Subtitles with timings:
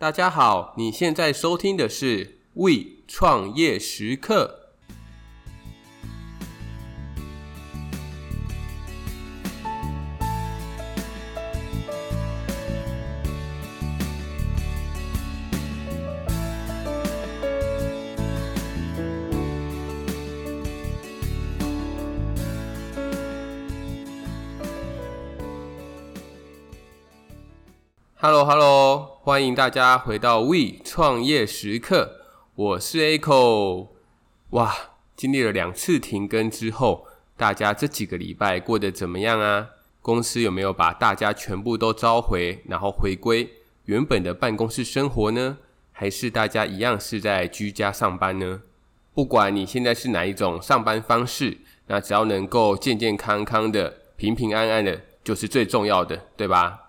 [0.00, 4.66] 大家好，你现在收听的是 We 创业时刻。
[28.20, 32.22] Hello，Hello，hello, 欢迎大家回到 We 创业时刻，
[32.54, 33.88] 我是 Echo。
[34.52, 34.74] 哇，
[35.16, 39.68] 经历了两次停更之后，大家这几个礼拜过得怎么样啊？
[40.00, 43.50] 公司有没有把大家全部都召回，然后回归
[43.84, 45.58] 原本的办公室生活呢？
[45.92, 48.62] 还是大家一样是在居家上班呢？
[49.12, 51.58] 不管你现在是哪一种上班方式，
[51.88, 56.84] 那只要能够健健康康的、平平安安的，就是最重要的，对吧？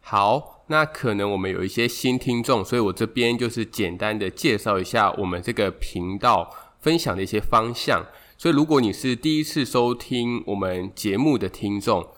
[0.00, 8.02] 好，那可能我们有一些新听众，所以我这边就是简单的介绍一下我们这个频道分享的一些方向。
[8.38, 12.08] 所以如果你是第一次收听我们节目的听众，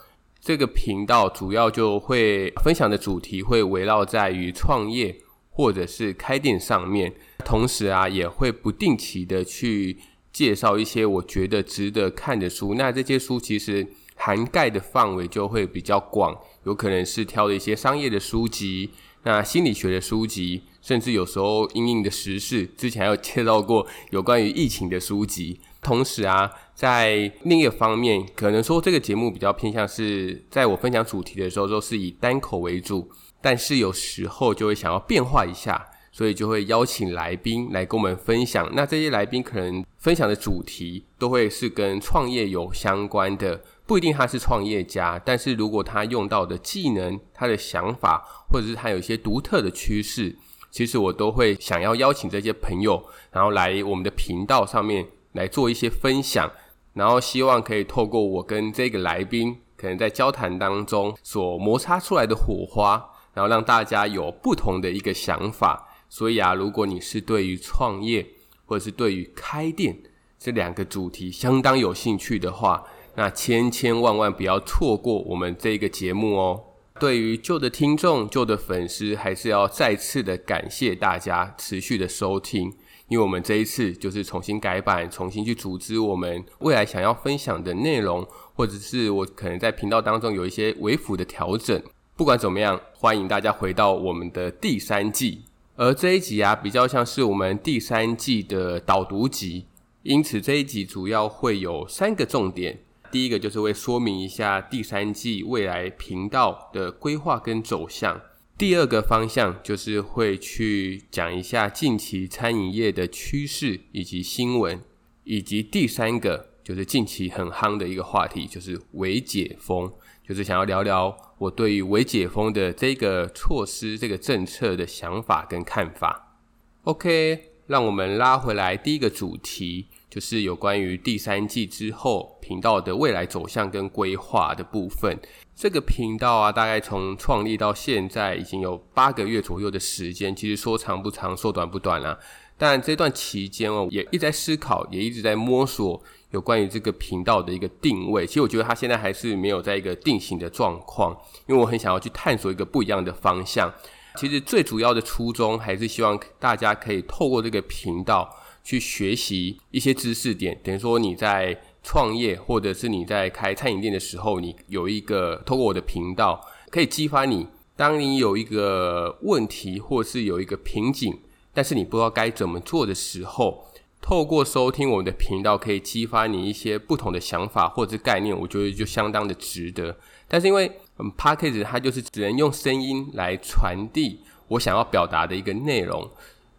[0.41, 5.17] 这个频道主要就会分享的主题会围绕在于创业
[5.51, 7.13] 或者是开店上面，
[7.45, 9.99] 同时啊也会不定期的去
[10.33, 12.75] 介绍一些我觉得值得看的书。
[12.75, 13.85] 那这些书其实
[14.15, 16.37] 涵盖的范围就会比较广。
[16.65, 18.91] 有可能是挑的一些商业的书籍，
[19.25, 25.61] 那心理学的书籍，甚至有时候因应的时事，之前还有介绍过有关于疫情的书籍。
[25.83, 33.11] 同时啊，在另一个方面，可能说这个节目比较偏向是在我分享主题的时候都是以单口为主，
[33.43, 38.71] 但是有时候就会想要变化一下，所以就会邀请来宾来跟我们分享。
[38.73, 43.61] 那这些来宾可能分享的主题都会是跟创业有相关的。
[43.85, 50.37] 不一定他是创业家，但是如果他用到的技能、他的想法，或者是他有一些独特的趋势，
[50.71, 56.49] 其实我都会想要邀请这些朋友，然后来我们的频道上面来做一些分享，
[56.93, 65.89] 然后希望可以透过我跟这个来宾可能在交谈当中所摩擦出来的火花，然后让大家有不同的一个想法。
[66.09, 68.27] 所以啊，如果你是对于创业
[68.67, 69.97] 或者是对于开店
[70.39, 72.85] 这两个主题相当有兴趣的话，
[73.17, 76.65] 那千千万万不要错过我们这个节目哦！
[77.01, 82.73] 对于旧的听众、旧的粉丝，还是要再次的感谢大家持续的收听，
[83.09, 91.83] 因为我们这一次就是重新改版、重新去组织我们未来想要分享的内容，或者是我可能在频道当中有一些微幅的调整。
[92.17, 95.43] 不管怎么样，欢迎大家回到我们的第三季，
[95.77, 99.67] 而这一集啊，比较像是我们第三季的导读集，
[100.05, 102.85] 因此这一集主要会有三个重点。
[103.11, 108.21] 第一个就是会说明一下第三季未来频道的规划跟走向。
[108.57, 114.81] 第二个方向就是会去讲一下近期餐饮业的趋势以及新闻，
[115.25, 119.93] 以及第三个就是近期很夯的一个话题，就是微解封，
[120.27, 126.39] 就是想要聊聊我对于微解封的这个措施、这个政策的想法跟看法。
[126.85, 129.87] OK，让我们拉回来第一个主题。
[130.11, 135.19] 就是有关于第三季之后频道的未来走向跟规划的部分。
[135.57, 142.17] 这个频道啊，大概从创立到现在已经有八个月左右的时间，其实说长不长，说短不短啦。
[142.57, 148.27] 但这段期间哦，也一直在思考，也一直在摸索有关于这个频道的一个定位。
[148.27, 151.17] 其实我觉得它现在还是没有在一个定型的状况，
[151.47, 153.73] 因为我很想要去探索一个不一样的方向。
[154.17, 158.35] 其实最主要的初衷还是希望大家可以透过这个频道。
[158.67, 167.47] 去学习一些知识点，等于说你在创业或者是你在开餐饮店的时候，你有一个透过我的频道，可以激发你。
[167.77, 171.21] 当你有一个问题或是有一个瓶颈，
[171.55, 173.65] 但是你不知道该怎么做的时候，
[174.03, 179.97] 透过收听我们的频道，可以激发你一些不同的想法或者是概念，我觉得就相当的值得。
[180.29, 186.11] 但是因为嗯 Podcast 它就是只能用声音来传递我想要表达的一个内容。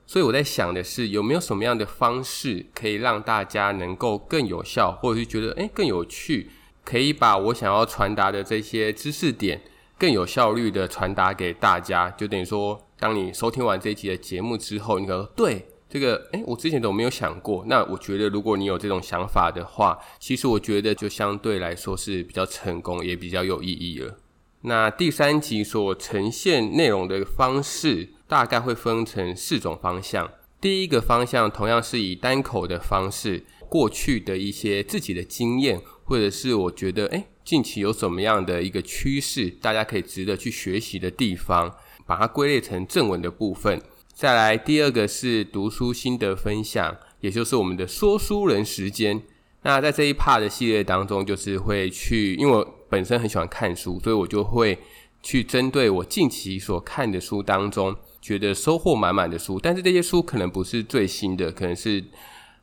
[0.08, 6.52] 所以我在想的是，有没有什么样的方式可以让大家能够更有效，或者是觉得诶更有趣，
[6.84, 9.62] 可以把我想要传达的这些知识点
[9.98, 12.12] 更有效率的传达给大家。
[12.12, 17.64] 就等于说，当你收听完这一集的节目之后，你可能说对这个，诶我之前都没有想过。
[17.68, 24.18] 那我觉得，如果你有这种想法的话，其实我觉得就相对来说是比较成功，也比较有意义了。
[24.62, 30.28] 那第三集所呈现内容的方式，大概会分成四种方向。
[30.60, 41.72] 第一个方向同样是以单口的方式，过去的一些自己的经验，或者是我觉得，诶近期有什么样的一个趋势，大家可以值得去学习的地方。
[42.06, 43.82] 把它归类成正文的部分。
[44.14, 49.22] 再来第二个是读书心得分享，也就是我们的说书人时间。
[49.64, 54.78] 那在这一 part 的系列当中，就是会去，因为我本身很喜欢看书，所以我就会
[55.24, 59.60] 去针对我近期所看的书当中，觉得收获满满的书。
[59.60, 62.04] 但是这些书可能不是最新的，可能是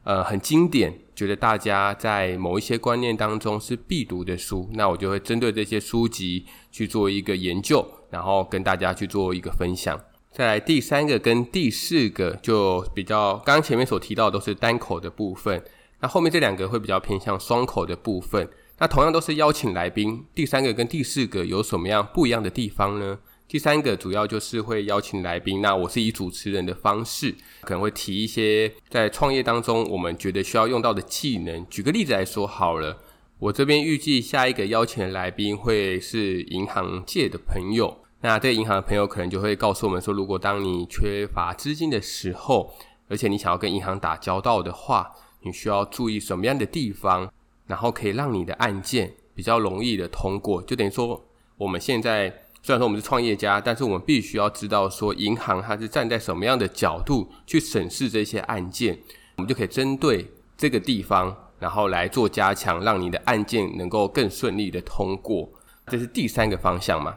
[0.05, 4.71] 呃很经典，觉得大家在某一些观念当中是必读的书。
[4.75, 9.99] 那我就会针对这些书籍去做一个研究，然后跟大家去做一个分享。
[10.31, 15.63] 再来第三个跟第四个就比较，刚刚前面所提到的都是单口的部分。
[16.01, 18.49] 那后面这两个会比较偏向双口的部分。
[18.79, 23.19] 那同样都是邀请来宾，第三个跟第四个有什么样不一样的地方呢？
[23.47, 31.65] 第三个主要就是会邀请来宾，那我是以主持人的方式，可能会提一些在创业当中我们觉得需要用到的技能。
[31.69, 32.99] 举个例子来说好了，
[33.39, 37.99] 我这边预计下一个邀请的来宾会是银行界的朋友。
[38.25, 42.73] 那这个银行的朋友可能就会告诉我们说，如果当你缺乏资金的时候，
[43.09, 45.11] 而且你想要跟银行打交道的话，
[45.41, 47.29] 你需要注意什么样的地方，
[47.67, 50.63] 然后可以让你的案件比较容易的通过。
[50.63, 51.21] 就等于说，
[51.57, 52.29] 我们现在
[52.63, 58.97] 虽然说我们是创业家，但是我们必须要知道说，银行它是站在什么样的角度去审视这些案件，
[59.37, 65.49] 我们就可以针对这个地方，然后来做加强，让你的案件能够更顺利的通过。
[65.89, 67.17] 这是第三个方向嘛。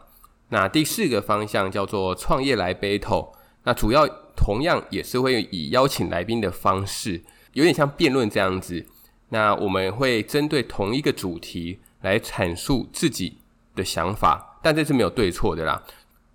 [0.50, 3.32] 那第四个方向叫做创业来 battle，
[3.64, 7.24] 那主要同样也是会以邀请来宾的方式。
[7.54, 8.86] 有点像辩论这样子，
[9.30, 13.38] 那我们会针对同一个主题来阐述自己
[13.76, 15.82] 的想法，但这是没有对错的啦。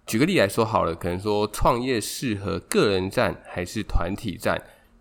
[0.06, 4.60] 举个例来说好了，可能说创业适合个人战还是团体战？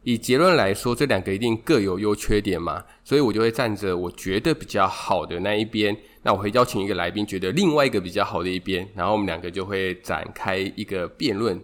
[0.09, 5.95] 以结论来说，这两个一定各有优缺点嘛，所以我就会站着我觉得比较好的那一边。
[6.23, 11.61] 那我会邀请一个来宾，觉得另外一个比较好的一边，然后我们两个就会展开一个辩论。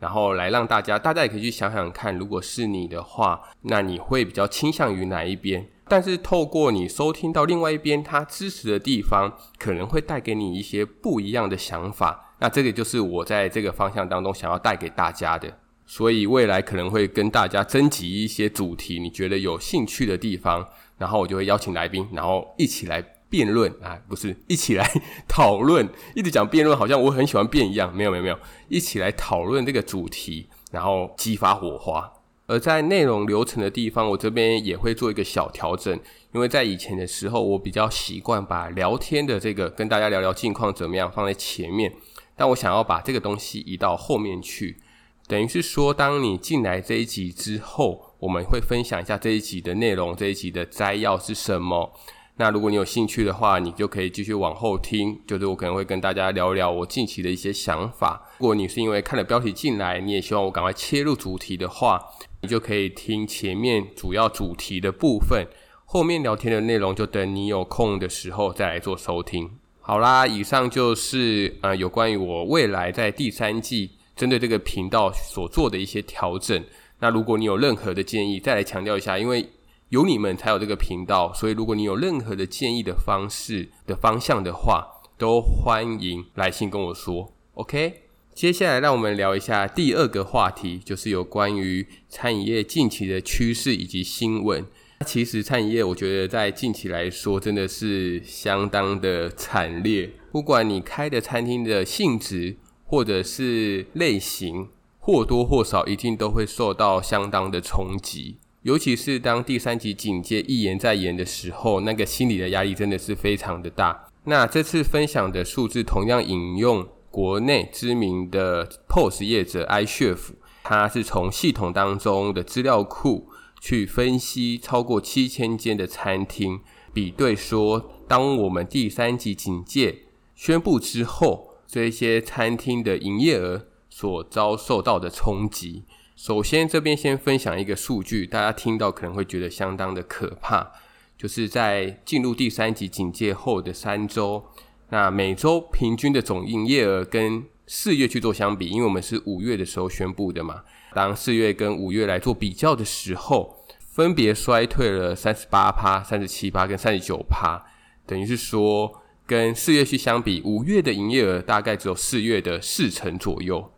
[0.00, 5.64] 然后来让大家，大家也可以去想想看，如果是你的话，那你会比较倾向于哪一边？
[5.86, 12.34] 但是透过你收听到另外一边他支持的地方，可能会带给你一些不一样的想法。
[12.40, 15.58] 那这个就是我在这个方向当中想要带给大家的。
[15.86, 23.04] 所以未来可能会跟大家征集一些主题，你觉得有兴趣的地方，然后我就会邀请来宾，然后一起来。
[23.30, 24.88] 辩论啊，不是一起来
[25.26, 27.92] 讨论，一直讲辩论，好像我很喜欢辩一样。
[27.92, 28.38] 没有，没有，没有，
[28.68, 32.12] 一起来讨论这个主题，然后激发火花。
[32.46, 35.98] 而在内容流程的地方，我这边也会做一个小调整，
[36.32, 41.92] 因为在以前的时候，我比较习惯把聊天的这个跟大家聊聊近况怎么样放在前面，
[42.36, 44.76] 但我想要把这个东西移到后面去，
[45.26, 51.92] 等于是说，当你进来这一集之后，我们会分享一下这一集的内容，这一集的摘要是什么。
[52.36, 55.18] 那如果你有兴趣的话，你就可以继续往后听。
[55.26, 58.28] 就是我可能会跟大家聊一聊我近期的一些想法。
[58.38, 62.04] 如果你是因为看了标题进来，你也希望我赶快切入主题的话，
[62.42, 65.46] 你就可以听前面主要主题的部分，
[65.86, 69.50] 后面聊天的内容就等你有空的时候再来做收听。
[69.80, 76.64] 好啦，以上就是呃有关于我未来在第三季针对这个频道所做的一些调整。
[77.00, 79.48] 那如果你有任何的建议，再来强调一下，因为。
[79.90, 84.84] 有你们才有这个频道，所以如果你有任何的建议的方式的方向的话，
[85.16, 87.32] 都欢迎来信跟我说。
[87.52, 88.00] OK，
[88.34, 94.66] 接下来让我们聊一下第二个话题，就是有关于餐饮业近期的趋势以及新闻。
[95.06, 108.36] 其实餐饮业我觉得在近期来说真的是相当的惨烈，不管你开的餐厅的性质或者是类型，或多或少一定都会受到相当的冲击。
[108.62, 114.06] 尤其是当第三级警戒一延再延的时候，那个心理的压力真的是非常的大。
[114.24, 120.18] 那这次分享的数字同样引用国内知名的 POS 业者 iChef，
[120.62, 123.28] 它是从系统当中的资料库
[123.60, 126.60] 去分析超过七千间的餐厅，
[126.94, 135.82] 比对说，当我们第三级警戒宣布之后，这些餐厅的营业额所遭受到的冲击。
[136.14, 140.70] 首先，这边先分享一个数据，大家听到可能会觉得相当的可怕，
[141.18, 144.44] 就是在进入第三级警戒后的三周，
[144.90, 150.62] 那每周平均的总营业额跟四月去做相比，因为我们是五月的时候宣布的嘛，
[150.94, 157.66] 当四月跟五月来做比较的时候，分别衰退了三十八趴、三十七趴跟三十九趴，
[158.06, 163.70] 等于是说跟四月去相比，五月的营业额大概只有四月的四成左右。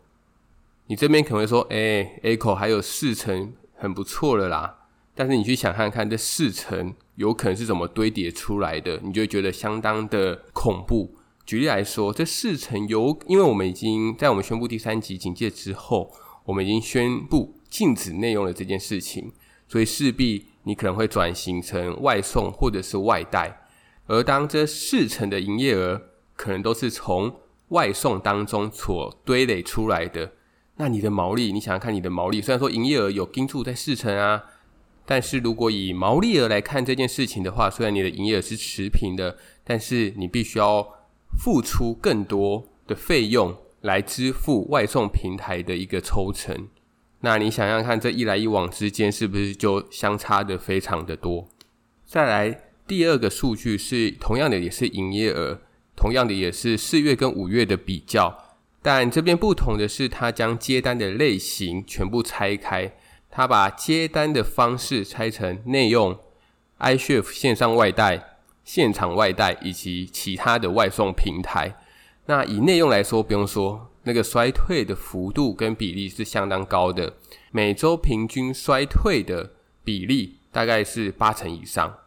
[0.87, 4.87] 你这边可能会说，诶，Echo 还有四成，很不错了啦。
[5.15, 16.11] 但是你去想看看，这四成有可能是怎么堆叠出来的，你就觉得相当的恐怖，举例来说，这四成有，因为我们已经在我们宣布第三级警戒之后，
[16.45, 19.31] 我们已经宣布禁止内用了这件事情，
[19.67, 23.61] 所以势必你可能会转型成外送或者是外带。
[24.07, 26.01] 而当这四成的营业额
[26.35, 27.33] 可能都是从
[27.69, 30.31] 外送当中所堆垒出来的，
[30.77, 34.43] 那你的毛利，你想想看，你的毛利虽然说营业额有盯住在四成啊，
[35.05, 40.87] 但是如果以毛利额来看这件事情的话，虽然你的营业额是持平的，但是你必须要
[41.37, 46.69] 付出更多的费用来支付外送平台的一个抽成。
[47.21, 51.49] 那你想想看，这一来一往之间是不是就相差的非常的多？
[52.05, 55.59] 再来第二个数据是同样的，也是营业额。
[55.95, 58.37] 同样的也是四月跟五月的比较，
[58.83, 62.93] 但这边不同的是，他将接单的类型全部拆开，
[63.31, 66.15] 他把接单的方式拆成内用、
[66.79, 71.75] iChef 线上外带、现场外带以及其他的外送平台。
[72.27, 77.13] 那以内用来说，不用说，那个衰退的幅度跟比例是相当高的，
[77.49, 79.53] 每周平均衰退的
[79.83, 81.97] 比例大概是八成以上。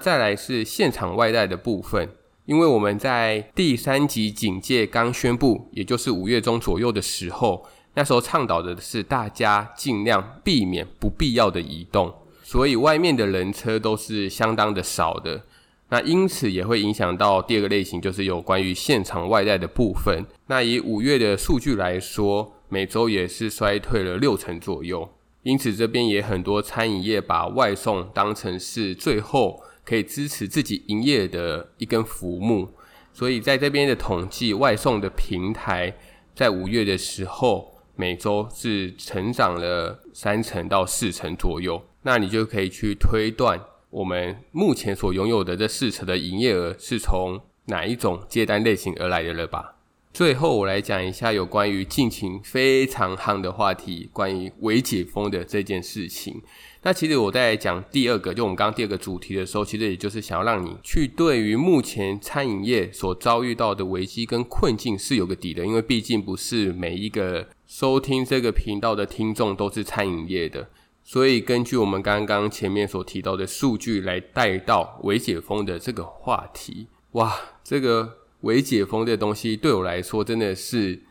[0.00, 2.08] 再来是现场外带的部分。
[2.46, 7.64] 因为我们在第三级警戒刚宣布，也就是五月中左右的时候，
[7.94, 15.42] 那时候倡导的是大家尽量避免不必要的移动，所以外面的人车都是相当的少的。
[15.90, 20.26] 那因此也会影响到第二个类型，就是有关于现场外带的部分。
[20.48, 25.08] 那以五月的数据来说，每周也是衰退了六成左右。
[25.44, 29.62] 因此这边也很多餐饮业把外送当成是最后。
[29.84, 32.68] 可以支持自己营业的一根浮木，
[33.12, 35.96] 所以在这边的统计，外送的平台
[36.34, 41.82] 在五月的时候，每周是成长了三成到四成左右。
[42.02, 43.60] 那你就可以去推断，
[43.90, 49.76] 我们目前所拥有的这四成的营业额是从哪一种接单类型而来的了吧？
[50.12, 56.42] 最后，我来讲一下有关于近期非常夯的话题，关于微解封的这件事情。
[56.82, 70.68] 那其实我在讲第二个，就我们刚刚第二个主题的时候，其实也就是想要让你去对于目前餐饮业所遭遇到的危机跟困境是有个底的，因为毕竟不是每一个收听这个频道的听众都是餐饮业的，
[71.04, 78.19] 所以根据我们刚刚前面所提到的数据来带到微解封的这个话题，哇，这个。
[78.42, 81.02] 微解封这东西对我来说真的是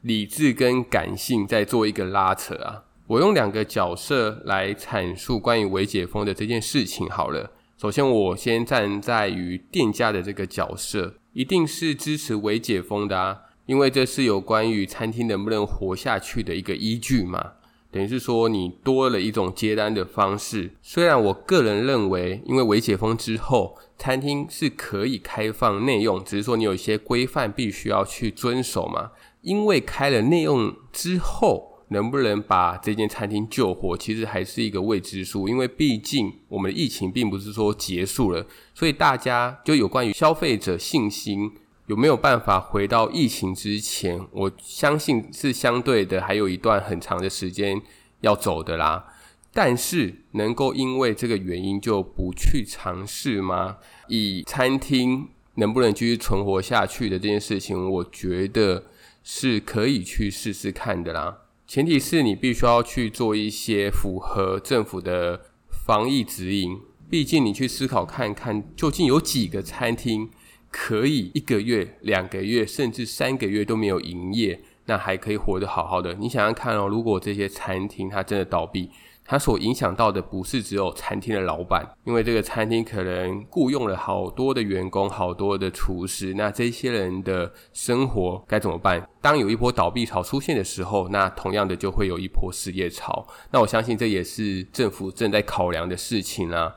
[0.00, 2.84] 理智跟感性在做一个拉扯啊！
[3.06, 7.52] 我用两个角色来阐述关于微解封的这件事情好了。
[7.78, 17.52] 首先，我先站在于店家的这个角色，一定是支持微解封的啊，因为这是有关于餐厅能不能活下去的一个依据嘛。
[17.92, 20.70] 等于是说，你多了一种接单的方式。
[20.80, 29.10] 虽然我个人认为，因为微解封之后，餐厅是可以开放内用，只是说你有一些规范必须要去遵守嘛。
[29.42, 35.46] 因为开了内用之后，能不能把这间餐厅救活，其实还是一个未知数。
[35.46, 41.52] 因为毕竟我们的疫情并不是说结束了，所以大家就有关于消费者信心。
[41.86, 44.24] 有没有办法回到疫情之前？
[44.30, 47.80] 我相信是相对的，还有一段很长的时间
[48.20, 49.06] 要走的啦。
[49.52, 53.78] 但是能够因为这个原因就不去尝试吗？
[54.08, 58.84] 以餐厅能不能继续存活下去的这件事情，我觉得
[59.22, 61.38] 是可以去试试看的啦。
[61.66, 65.42] 前提是你必须要去做一些符合政府的
[65.84, 66.80] 防疫指引。
[67.10, 70.30] 毕竟你去思考看看，究竟有几个餐厅。
[70.72, 76.14] 可以一个月、两个月，甚至三个月都没有营业，那还可以活得好好的。
[76.14, 78.90] 你想想看哦，如果这些餐厅它真的倒闭，
[79.22, 89.06] 它所影响到的不是只有餐厅的老板，因为这个餐厅可能雇佣了好多的员工、好多的厨师，那这些人的生活该怎么办？
[89.20, 93.26] 当有一波倒闭潮出现的时候，那同样的就会有一波失业潮。
[93.50, 96.76] 那我相信这也是政府正在考量的事情啊。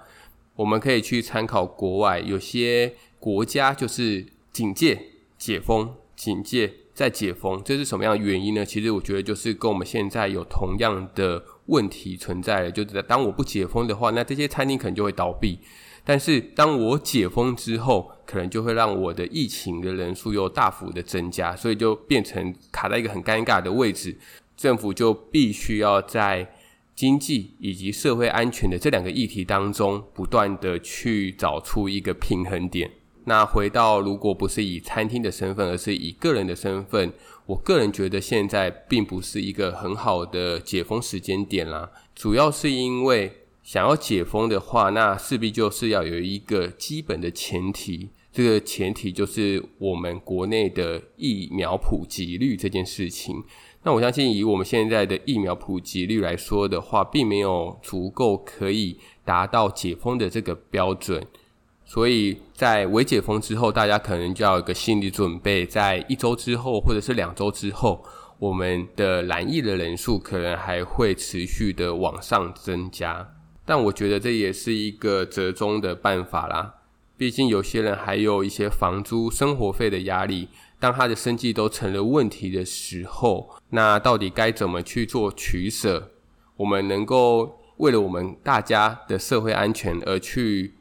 [0.58, 2.94] 我们可以去参考国外有些。
[3.26, 5.02] 国家就是警戒、
[5.36, 8.64] 解封、警戒再解封，这是什么样的原因呢？
[8.64, 12.70] 其实我觉得就是跟我们现在有同样的问题存在了。
[12.70, 15.58] 就是当我不解封的话，那这些餐厅可能就会倒闭；
[16.04, 24.16] 但是当我解封之后，可能就会让我的疫情的人数又大幅的增加，所以就变成卡在一个很尴尬的位置。
[24.56, 26.54] 政府就必须要在
[26.94, 32.92] 经济以及社会安全的这两个议题当中，不断的去找出一个平衡点。
[33.26, 37.12] 那回到，如果不是以餐厅的身份，而是以个人的身份，
[37.48, 41.92] 我个人觉得现在并不是一个很好的解封时间点啦。
[42.16, 43.32] 主要是因为
[43.64, 53.44] 想要解封的话，那势必就是要有一个基本的前提，这个前提就是我们国内的疫苗普及率这件事情。
[53.82, 61.26] 那我相信，以我们现在的疫苗普及率来说的话，并没有足够可以达到解封的这个标准。
[61.86, 68.04] 所以在微解封之后，大家可能就要有个心理准备，在一周之后或者是两周之后，
[68.40, 73.36] 我们的染疫的人数可能还会持续的往上增加。
[73.64, 76.74] 但我觉得这也是一个折中的办法啦。
[77.18, 80.50] 毕竟有些人还有一些房租、生活费的压力，
[80.80, 86.12] 当他的生计都成了问题的时候，那到底该怎么去做取舍？
[86.58, 90.74] 我们能够为了我们大家的社会安全而去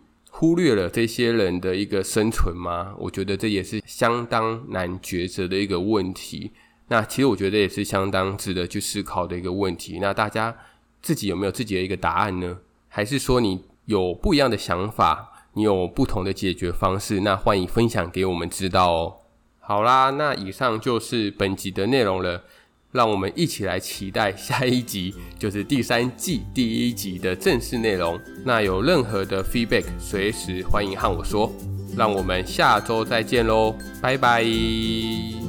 [0.44, 2.94] 忽略了这些人的一个生存吗？
[2.98, 6.50] 我觉得这也是相当难抉择的一个问题。
[6.88, 10.00] 那其实我觉得也是相当值得去思考的一个问题。
[10.02, 10.54] 那大家
[11.00, 12.58] 自己有没有自己的一个答案呢？
[12.88, 15.32] 还是说你有不一样的想法？
[15.54, 17.20] 你有不同的解决方式？
[17.20, 19.14] 那欢迎分享给我们知道哦。
[19.60, 22.44] 好啦，那以上就是本集的内容了。
[22.94, 28.18] 让我们一起来期待下一集，就是第三季第一集的正式内容。
[28.44, 31.52] 那有任何的 feedback，随时欢迎和我说。
[31.96, 35.43] 让我们下周再见喽，拜拜。